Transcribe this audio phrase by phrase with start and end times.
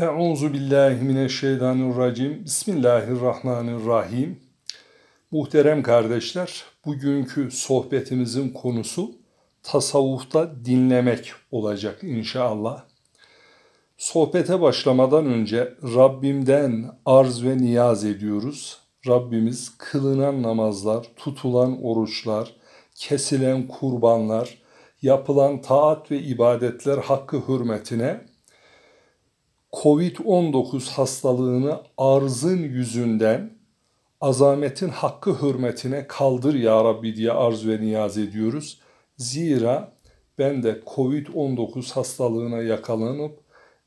[0.00, 2.44] Euzu billahi mineşşeytanirracim.
[2.44, 4.40] Bismillahirrahmanirrahim.
[5.30, 9.12] Muhterem kardeşler, bugünkü sohbetimizin konusu
[9.62, 12.84] tasavvufta dinlemek olacak inşallah.
[13.96, 18.78] Sohbete başlamadan önce Rabbimden arz ve niyaz ediyoruz.
[19.06, 22.54] Rabbimiz kılınan namazlar, tutulan oruçlar,
[22.94, 24.58] kesilen kurbanlar,
[25.02, 28.29] yapılan taat ve ibadetler hakkı hürmetine
[29.72, 33.50] Covid-19 hastalığını arzın yüzünden
[34.20, 38.80] azametin hakkı hürmetine kaldır ya Rabbi diye arz ve niyaz ediyoruz.
[39.18, 39.92] Zira
[40.38, 43.40] ben de Covid-19 hastalığına yakalanıp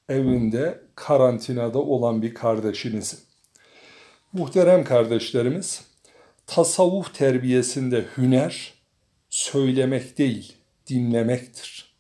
[0.09, 3.19] evinde karantinada olan bir kardeşinizim.
[4.33, 5.85] Muhterem kardeşlerimiz,
[6.47, 8.73] tasavvuf terbiyesinde hüner
[9.29, 10.53] söylemek değil,
[10.87, 11.95] dinlemektir.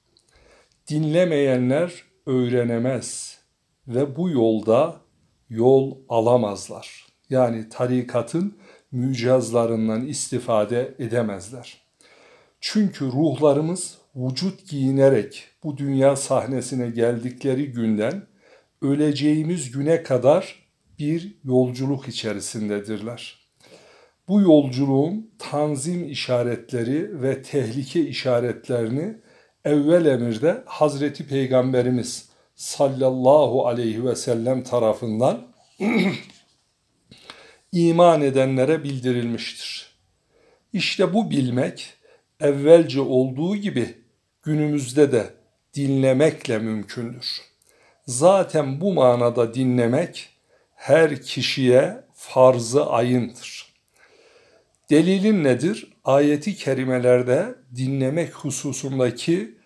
[0.87, 3.42] Dinlemeyenler öğrenemez
[3.87, 5.01] ve bu yolda
[5.49, 7.07] yol alamazlar.
[7.29, 8.57] Yani tarikatın
[8.91, 11.83] mücazlarından istifade edemezler.
[12.61, 18.27] Çünkü ruhlarımız vücut giyinerek bu dünya sahnesine geldikleri günden
[18.81, 20.63] öleceğimiz güne kadar
[20.99, 23.43] bir yolculuk içerisindedirler.
[24.27, 29.17] Bu yolculuğun tanzim işaretleri ve tehlike işaretlerini
[29.65, 35.47] evvel emirde Hazreti Peygamberimiz sallallahu aleyhi ve sellem tarafından
[37.71, 39.93] iman edenlere bildirilmiştir.
[40.73, 41.93] İşte bu bilmek
[42.39, 43.97] evvelce olduğu gibi
[44.43, 45.33] günümüzde de
[45.73, 47.41] dinlemekle mümkündür.
[48.07, 50.29] Zaten bu manada dinlemek
[50.75, 53.73] her kişiye farzı ayındır.
[54.89, 55.93] Delilin nedir?
[56.03, 59.57] Ayeti kerimelerde dinlemek hususundaki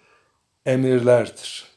[0.65, 1.76] emirlerdir.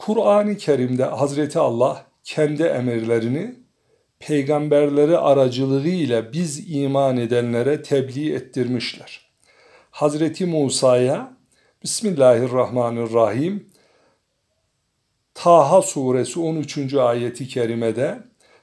[0.00, 3.54] Kur'an-ı Kerim'de Hazreti Allah kendi emirlerini
[4.18, 9.30] peygamberleri aracılığıyla biz iman edenlere tebliğ ettirmişler.
[9.90, 11.36] Hazreti Musa'ya
[11.82, 13.68] Bismillahirrahmanirrahim
[15.34, 16.94] Taha suresi 13.
[16.94, 18.18] ayeti kerimede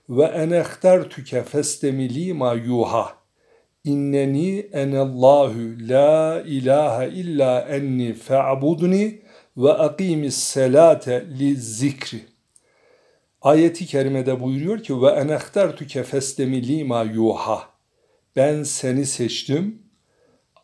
[0.09, 3.13] ve enehtertüke festemi ma yuha
[3.83, 5.59] inneni enallahu
[5.89, 9.26] la ilahe illa enni fe'budni
[9.57, 12.21] ve akimis selate li zikri.
[13.41, 17.63] Ayeti kerimede buyuruyor ki ve enehtertüke festemi lima yuha.
[18.35, 19.81] Ben seni seçtim.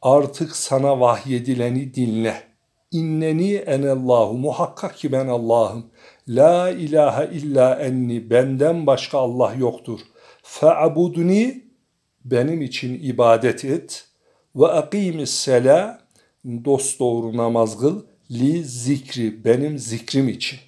[0.01, 2.43] Artık sana vahyedileni dinle.
[2.91, 5.85] İnneni enallahu muhakkak ki ben Allah'ım.
[6.27, 9.99] La ilahe illa enni benden başka Allah yoktur.
[10.43, 11.63] Fe'abudni
[12.25, 14.07] benim için ibadet et.
[14.55, 16.07] Ve akimis sela
[16.45, 20.59] dost doğru namaz kıl li zikri benim zikrim için.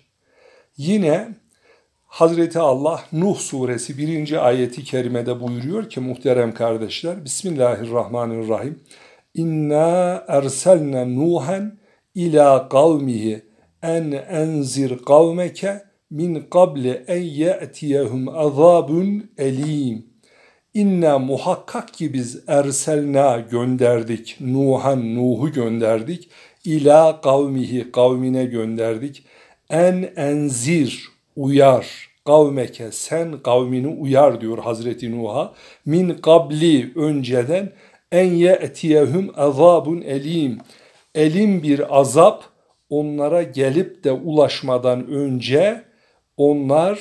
[0.77, 1.27] Yine
[2.05, 8.79] Hazreti Allah Nuh suresi birinci ayeti kerimede buyuruyor ki muhterem kardeşler Bismillahirrahmanirrahim
[9.33, 11.79] İnna erselne Nuhen
[12.15, 13.45] ila kavmihi
[13.81, 20.05] en enzir kavmeke min qabli en ye'tiyehum azabun elim.
[20.73, 24.37] İnna muhakkak ki biz erselna gönderdik.
[24.39, 26.29] Nuhan Nuh'u gönderdik
[26.67, 29.25] ila kavmihi kavmine gönderdik.
[29.69, 35.53] En enzir uyar kavmeke sen kavmini uyar diyor Hazreti Nuh'a.
[35.85, 37.71] Min kabli önceden
[38.11, 40.59] en ye'tiyehum azabun elim.
[41.15, 42.43] Elim bir azap
[42.89, 45.83] onlara gelip de ulaşmadan önce
[46.37, 46.99] onları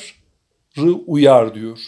[1.07, 1.79] uyar diyor.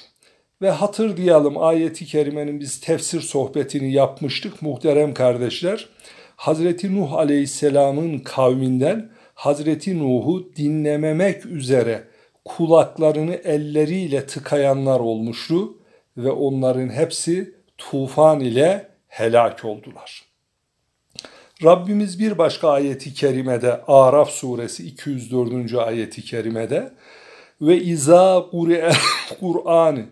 [0.63, 5.89] Ve hatırlayalım ayeti kerimenin biz tefsir sohbetini yapmıştık muhterem kardeşler.
[6.37, 12.05] Hazreti Nuh Aleyhisselam'ın kavminden Hazreti Nuh'u dinlememek üzere
[12.45, 15.79] kulaklarını elleriyle tıkayanlar olmuştu
[16.17, 20.23] ve onların hepsi tufan ile helak oldular.
[21.65, 25.75] Rabbimiz bir başka ayeti kerimede Araf suresi 204.
[25.75, 26.93] ayeti kerimede
[27.61, 28.47] ve iza
[29.41, 30.07] Kur'an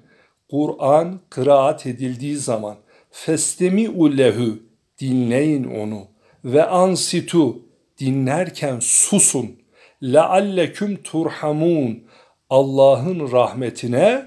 [0.50, 2.76] Kur'an kıraat edildiği zaman
[3.10, 4.58] festemi lehu
[5.00, 6.13] dinleyin onu
[6.44, 7.58] ve ansitu
[7.98, 9.64] dinlerken susun.
[10.02, 12.04] Lealleküm turhamun
[12.50, 14.26] Allah'ın rahmetine,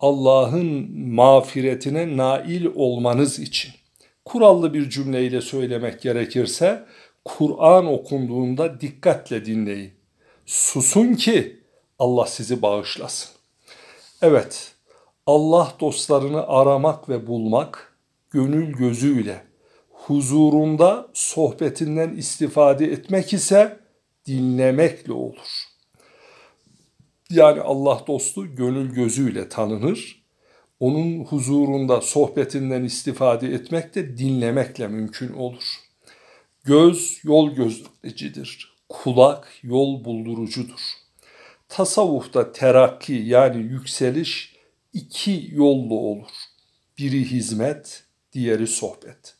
[0.00, 3.72] Allah'ın mağfiretine nail olmanız için.
[4.24, 6.84] Kurallı bir cümleyle söylemek gerekirse
[7.24, 9.92] Kur'an okunduğunda dikkatle dinleyin.
[10.46, 11.60] Susun ki
[11.98, 13.30] Allah sizi bağışlasın.
[14.22, 14.72] Evet,
[15.26, 17.96] Allah dostlarını aramak ve bulmak
[18.30, 19.47] gönül gözüyle
[20.08, 23.80] huzurunda sohbetinden istifade etmek ise
[24.26, 25.64] dinlemekle olur.
[27.30, 30.24] Yani Allah dostu gönül gözüyle tanınır.
[30.80, 35.64] Onun huzurunda sohbetinden istifade etmek de dinlemekle mümkün olur.
[36.64, 38.78] Göz yol gözleyicidir.
[38.88, 40.80] Kulak yol buldurucudur.
[41.68, 44.56] Tasavvufta terakki yani yükseliş
[44.92, 46.30] iki yollu olur.
[46.98, 49.37] Biri hizmet, diğeri sohbet.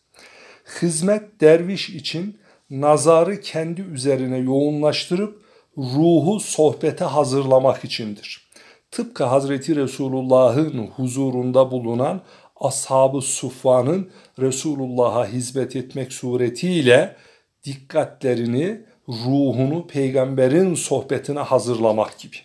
[0.83, 2.39] Hizmet derviş için
[2.71, 5.43] nazarı kendi üzerine yoğunlaştırıp
[5.79, 8.49] ruhu sohbete hazırlamak içindir.
[8.91, 12.23] Tıpkı Hazreti Resulullah'ın huzurunda bulunan
[12.61, 17.17] ashab-ı suffanın Resulullah'a hizmet etmek suretiyle
[17.65, 22.37] dikkatlerini, ruhunu peygamberin sohbetine hazırlamak gibi.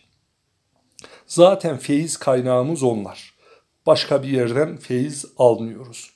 [1.27, 3.33] Zaten feyiz kaynağımız onlar.
[3.85, 6.12] Başka bir yerden feyiz almıyoruz.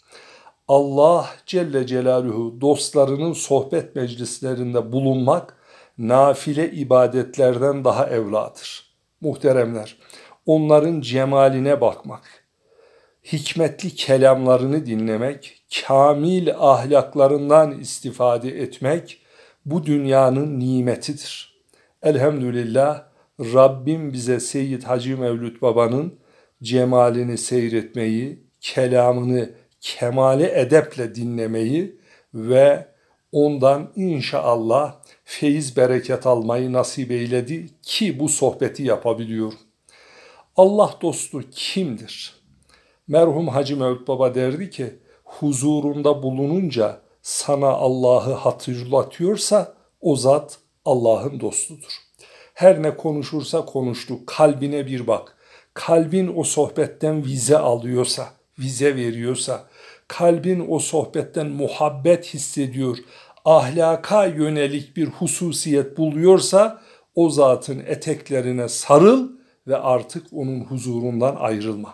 [0.67, 5.57] Allah Celle Celaluhu dostlarının sohbet meclislerinde bulunmak
[5.97, 8.95] nafile ibadetlerden daha evladır.
[9.21, 9.97] Muhteremler,
[10.45, 12.45] onların cemaline bakmak,
[13.23, 19.21] hikmetli kelamlarını dinlemek, kamil ahlaklarından istifade etmek
[19.65, 21.57] bu dünyanın nimetidir.
[22.03, 23.03] Elhamdülillah
[23.39, 26.19] Rabbim bize Seyyid Hacı Mevlüt Baba'nın
[26.63, 29.49] cemalini seyretmeyi, kelamını
[29.81, 31.99] kemale edeple dinlemeyi
[32.33, 32.87] ve
[33.31, 34.95] ondan inşallah
[35.25, 39.53] feyiz bereket almayı nasip eyledi ki bu sohbeti yapabiliyor.
[40.55, 42.35] Allah dostu kimdir?
[43.07, 51.97] Merhum Hacı Mevlüt Baba derdi ki huzurunda bulununca sana Allah'ı hatırlatıyorsa o zat Allah'ın dostudur.
[52.53, 55.37] Her ne konuşursa konuştu kalbine bir bak.
[55.73, 58.27] Kalbin o sohbetten vize alıyorsa,
[58.59, 59.66] vize veriyorsa,
[60.07, 62.97] kalbin o sohbetten muhabbet hissediyor,
[63.45, 66.81] ahlaka yönelik bir hususiyet buluyorsa
[67.15, 69.29] o zatın eteklerine sarıl
[69.67, 71.93] ve artık onun huzurundan ayrılma.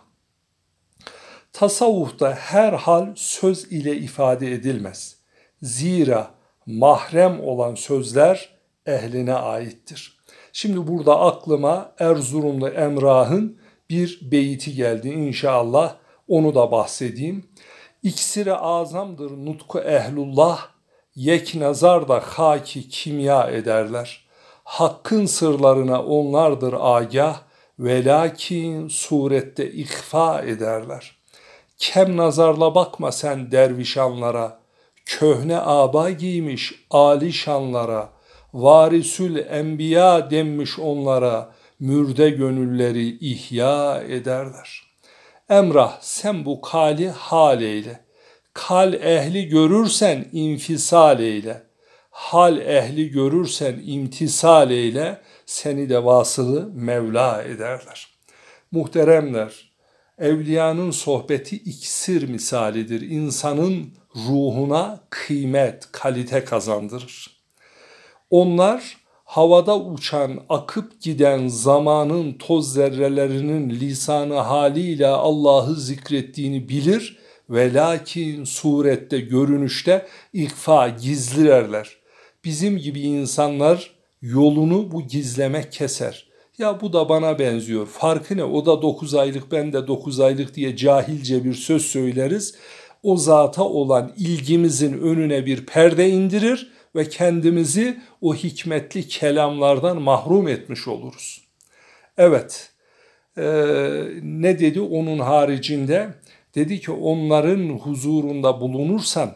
[1.54, 5.18] Tasavvufta her hal söz ile ifade edilmez.
[5.62, 6.31] Zira
[6.66, 8.50] mahrem olan sözler
[8.86, 10.18] ehline aittir.
[10.54, 13.59] Şimdi burada aklıma Erzurumlu Emrah'ın
[13.89, 15.95] bir beyti geldi inşallah
[16.27, 17.45] onu da bahsedeyim.
[18.04, 20.68] İksiri azamdır nutku ehlullah,
[21.16, 24.26] yek nazar da haki kimya ederler.
[24.64, 27.42] Hakkın sırlarına onlardır agah,
[27.80, 31.16] velakin surette ihfa ederler.
[31.78, 34.60] Kem nazarla bakma sen dervişanlara,
[35.06, 38.10] köhne aba giymiş alişanlara,
[38.54, 44.93] varisül enbiya denmiş onlara, mürde gönülleri ihya ederler.
[45.50, 48.00] Emrah sen bu kali hal eyle.
[48.54, 51.63] Kal ehli görürsen infisal eyle.
[52.10, 55.22] Hal ehli görürsen imtisal eyle.
[55.45, 58.07] Seni de vasılı Mevla ederler.
[58.72, 59.72] Muhteremler,
[60.19, 63.01] evliyanın sohbeti iksir misalidir.
[63.01, 67.44] İnsanın ruhuna kıymet, kalite kazandırır.
[68.30, 68.98] Onlar
[69.33, 77.18] havada uçan, akıp giden zamanın toz zerrelerinin lisanı haliyle Allah'ı zikrettiğini bilir
[77.50, 81.97] ve lakin surette, görünüşte ikfa gizlerler.
[82.45, 83.91] Bizim gibi insanlar
[84.21, 86.27] yolunu bu gizlemek keser.
[86.57, 87.88] Ya bu da bana benziyor.
[87.88, 88.44] Farkı ne?
[88.44, 92.56] O da 9 aylık, ben de 9 aylık diye cahilce bir söz söyleriz.
[93.04, 100.88] O zata olan ilgimizin önüne bir perde indirir ve kendimizi o hikmetli kelamlardan mahrum etmiş
[100.88, 101.47] oluruz.
[102.18, 102.71] Evet,
[103.38, 103.44] e,
[104.23, 106.14] ne dedi onun haricinde?
[106.56, 109.35] Dedi ki onların huzurunda bulunursan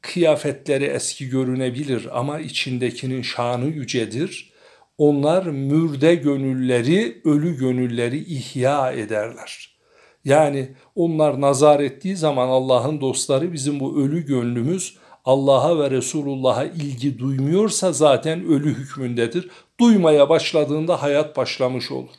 [0.00, 4.52] kıyafetleri eski görünebilir ama içindekinin şanı yücedir.
[4.98, 9.76] Onlar mürde gönülleri, ölü gönülleri ihya ederler.
[10.24, 17.18] Yani onlar nazar ettiği zaman Allah'ın dostları bizim bu ölü gönlümüz Allah'a ve Resulullah'a ilgi
[17.18, 19.50] duymuyorsa zaten ölü hükmündedir.
[19.80, 22.10] Duymaya başladığında hayat başlamış olur.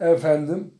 [0.00, 0.74] Efendim,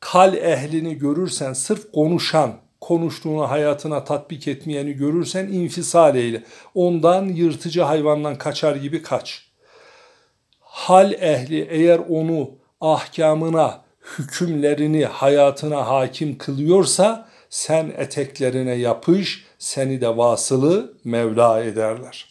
[0.00, 6.42] kal ehlini görürsen sırf konuşan, konuştuğunu hayatına tatbik etmeyeni görürsen infisal eyle.
[6.74, 9.46] Ondan yırtıcı hayvandan kaçar gibi kaç.
[10.60, 12.50] Hal ehli eğer onu
[12.80, 13.80] ahkamına,
[14.18, 22.26] hükümlerini hayatına hakim kılıyorsa sen eteklerine yapış, seni de vasılı Mevla ederler.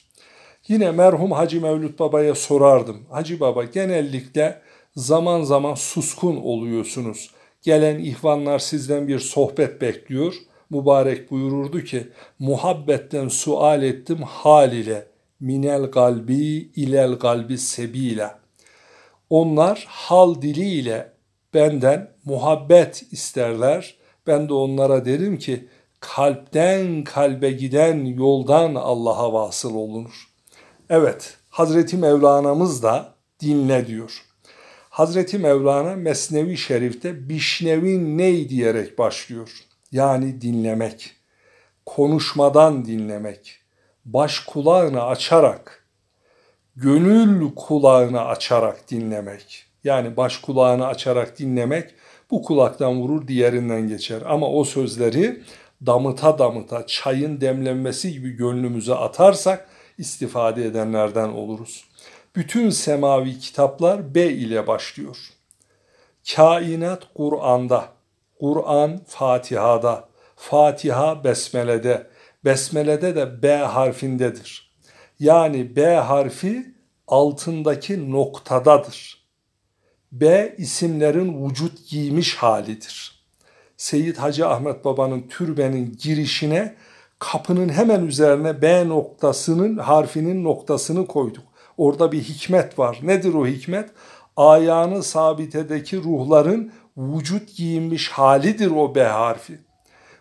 [0.67, 3.05] Yine merhum Hacı Mevlüt Baba'ya sorardım.
[3.11, 4.61] Hacı Baba genellikle
[4.95, 7.31] zaman zaman suskun oluyorsunuz.
[7.61, 10.35] Gelen ihvanlar sizden bir sohbet bekliyor.
[10.69, 12.07] Mübarek buyururdu ki
[12.39, 15.07] muhabbetten sual ettim hal ile
[15.39, 18.39] minel galbi ilel galbi sebila.
[19.29, 21.11] Onlar hal diliyle
[21.53, 24.04] benden muhabbet isterler.
[24.27, 25.67] Ben de onlara derim ki
[25.99, 30.27] kalpten kalbe giden yoldan Allah'a vasıl olunur.
[30.89, 34.25] Evet, Hazreti Mevlana'mız da dinle diyor.
[34.89, 39.49] Hazreti Mevlana Mesnevi Şerif'te Bişnevin ney diyerek başlıyor.
[39.91, 41.11] Yani dinlemek,
[41.85, 43.59] konuşmadan dinlemek,
[44.05, 45.85] baş kulağını açarak,
[46.75, 49.65] gönül kulağını açarak dinlemek.
[49.83, 51.93] Yani baş kulağını açarak dinlemek
[52.31, 54.21] bu kulaktan vurur diğerinden geçer.
[54.25, 55.41] Ama o sözleri
[55.85, 61.85] damıta damıta çayın demlenmesi gibi gönlümüze atarsak istifade edenlerden oluruz.
[62.35, 65.17] Bütün semavi kitaplar B ile başlıyor.
[66.35, 67.85] Kainat Kur'an'da,
[68.39, 72.07] Kur'an Fatiha'da, Fatiha Besmele'de,
[72.45, 74.71] Besmele'de de B harfindedir.
[75.19, 76.75] Yani B harfi
[77.07, 79.24] altındaki noktadadır.
[80.21, 83.25] B isimlerin vücut giymiş halidir.
[83.77, 86.75] Seyyid Hacı Ahmet Baba'nın türbenin girişine
[87.19, 91.43] kapının hemen üzerine B noktasının harfinin noktasını koyduk.
[91.77, 92.99] Orada bir hikmet var.
[93.03, 93.89] Nedir o hikmet?
[94.37, 99.59] Ayağını sabitedeki ruhların vücut giyinmiş halidir o B harfi.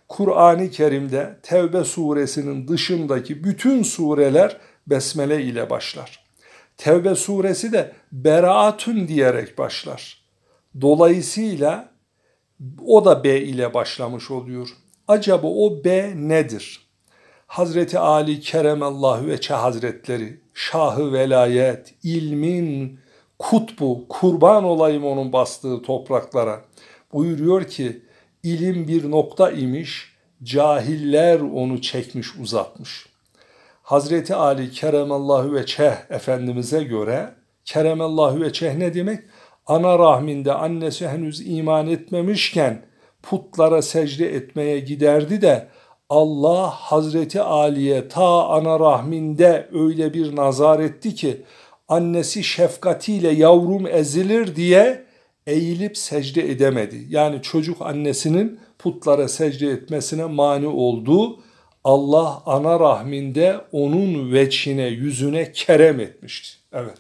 [0.09, 6.24] Kur'an-ı Kerim'de Tevbe suresinin dışındaki bütün sureler besmele ile başlar.
[6.77, 10.25] Tevbe suresi de beraatün diyerek başlar.
[10.81, 11.95] Dolayısıyla
[12.87, 14.69] o da B ile başlamış oluyor.
[15.09, 16.87] Acaba o B nedir?
[17.47, 23.01] Hazreti Ali Keremallahu Veçe Hazretleri, Şahı Velayet, ilmin
[23.39, 26.65] kutbu, kurban olayım onun bastığı topraklara.
[27.13, 28.03] Buyuruyor ki
[28.43, 33.07] ilim bir nokta imiş, cahiller onu çekmiş uzatmış.
[33.85, 39.21] Hazreti Ali Keremallahu Veçeh Efendimiz'e göre Keremallahu Veçeh ne demek?
[39.67, 42.83] Ana rahminde annesi henüz iman etmemişken
[43.23, 45.69] putlara secde etmeye giderdi de
[46.09, 51.43] Allah Hazreti Ali'ye ta ana rahminde öyle bir nazar etti ki
[51.89, 55.05] annesi şefkatiyle yavrum ezilir diye
[55.47, 57.07] eğilip secde edemedi.
[57.09, 61.39] Yani çocuk annesinin putlara secde etmesine mani oldu.
[61.85, 66.59] Allah ana rahminde onun veçine, yüzüne kerem etmişti.
[66.73, 66.99] Evet.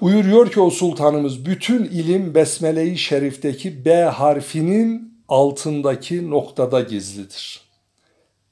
[0.00, 7.60] Buyuruyor ki o sultanımız bütün ilim Besmele-i Şerif'teki B harfinin altındaki noktada gizlidir.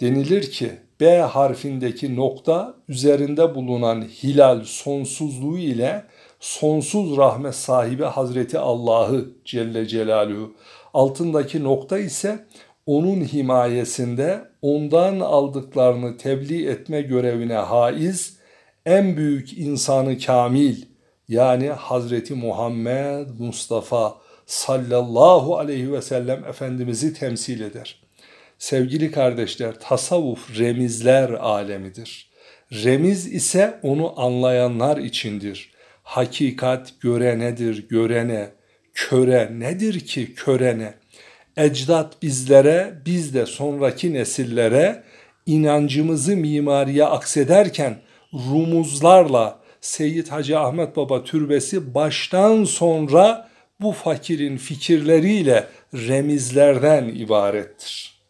[0.00, 6.04] Denilir ki B harfindeki nokta üzerinde bulunan hilal sonsuzluğu ile
[6.40, 10.54] sonsuz rahmet sahibi Hazreti Allah'ı Celle Celaluhu.
[10.94, 12.46] Altındaki nokta ise
[12.86, 18.36] onun himayesinde ondan aldıklarını tebliğ etme görevine haiz
[18.86, 20.76] en büyük insanı kamil
[21.28, 28.02] yani Hazreti Muhammed Mustafa sallallahu aleyhi ve sellem Efendimiz'i temsil eder.
[28.58, 32.30] Sevgili kardeşler tasavvuf remizler alemidir.
[32.72, 35.72] Remiz ise onu anlayanlar içindir.
[36.02, 38.50] Hakikat görenedir görene,
[38.94, 40.94] köre nedir ki körene?
[41.56, 45.02] Ecdat bizlere, biz de sonraki nesillere
[45.46, 47.96] inancımızı mimariye aksederken
[48.34, 53.48] rumuzlarla Seyyid Hacı Ahmet Baba türbesi baştan sonra
[53.80, 58.22] bu fakirin fikirleriyle remizlerden ibarettir.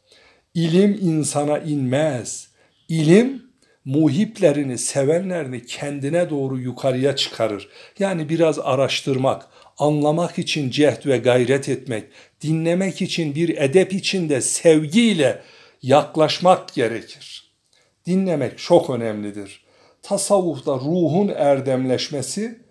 [0.55, 2.49] İlim insana inmez.
[2.89, 3.43] İlim
[3.85, 7.69] muhiplerini, sevenlerini kendine doğru yukarıya çıkarır.
[7.99, 9.47] Yani biraz araştırmak,
[9.79, 12.05] anlamak için cehd ve gayret etmek,
[12.41, 15.43] dinlemek için bir edep içinde sevgiyle
[15.83, 17.53] yaklaşmak gerekir.
[18.07, 19.65] Dinlemek çok önemlidir.
[20.03, 22.63] Tasavvufta ruhun erdemleşmesi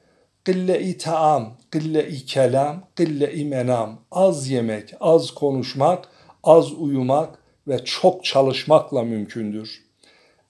[0.46, 4.00] Kille-i taam, kille-i kelam, kille-i menam.
[4.12, 6.08] Az yemek, az konuşmak,
[6.44, 9.86] az uyumak ve çok çalışmakla mümkündür.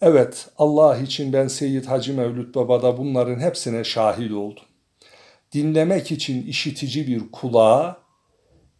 [0.02, 4.64] Evet, Allah için ben Seyyid Hacı Mevlüt Baba'da bunların hepsine şahit oldum.
[5.54, 8.02] Dinlemek için işitici bir kulağa,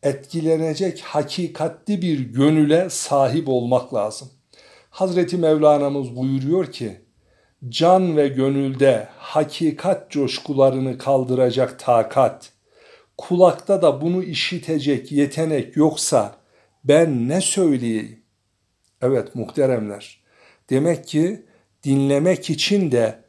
[0.04, 4.30] etkilenecek hakikatli bir gönüle sahip olmak lazım.
[4.90, 7.02] Hazreti Mevlana'mız buyuruyor ki,
[7.70, 12.54] can ve gönülde hakikat coşkularını kaldıracak takat,
[13.18, 16.36] kulakta da bunu işitecek yetenek yoksa
[16.84, 18.24] ben ne söyleyeyim?
[19.02, 20.24] Evet muhteremler.
[20.70, 21.46] Demek ki
[21.84, 23.24] dinlemek için de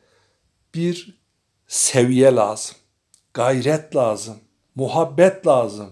[0.74, 1.20] bir
[1.66, 2.76] seviye lazım.
[3.34, 4.36] Gayret lazım.
[4.74, 5.90] Muhabbet lazım.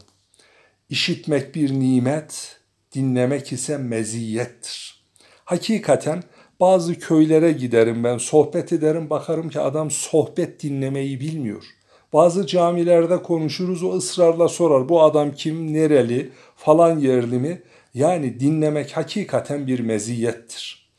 [0.90, 2.60] İşitmek bir nimet,
[2.94, 5.04] dinlemek ise meziyettir.
[5.44, 6.22] Hakikaten
[6.60, 11.64] bazı köylere giderim ben, sohbet ederim, bakarım ki adam sohbet dinlemeyi bilmiyor.
[12.12, 17.62] Bazı camilerde konuşuruz o ısrarla sorar bu adam kim, nereli, falan yerli mi?
[17.94, 20.90] Yani dinlemek hakikaten bir meziyettir.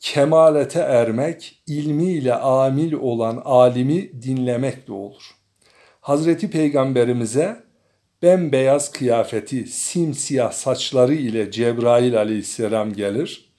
[0.00, 5.41] Kemalete ermek ilmiyle amil olan alimi dinlemekle olur.
[6.02, 7.56] Hazreti Peygamberimize
[8.22, 13.52] bembeyaz kıyafeti, simsiyah saçları ile Cebrail aleyhisselam gelir.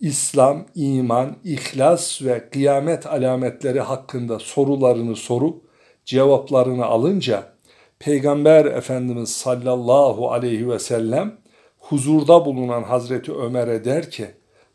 [0.00, 5.62] İslam, iman, ihlas ve kıyamet alametleri hakkında sorularını sorup
[6.04, 7.52] cevaplarını alınca
[7.98, 11.38] Peygamber Efendimiz sallallahu aleyhi ve sellem
[11.78, 14.26] huzurda bulunan Hazreti Ömer'e der ki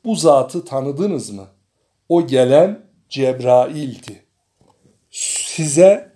[0.05, 1.47] bu zatı tanıdınız mı?
[2.09, 4.23] O gelen Cebrail'di.
[5.11, 6.12] Size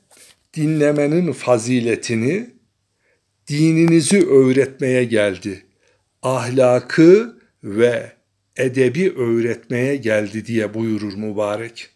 [0.57, 2.49] dinlemenin faziletini
[3.47, 5.65] dininizi öğretmeye geldi.
[6.23, 8.11] Ahlakı ve
[8.57, 11.89] edebi öğretmeye geldi diye buyurur mübarek.